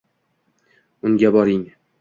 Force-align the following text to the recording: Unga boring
Unga 1.05 1.33
boring 1.37 1.65